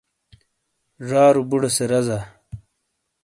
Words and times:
ڙارو 1.07 1.41
بوڑے 1.49 1.69
سے 1.75 1.83
رزا۔ 1.91 2.19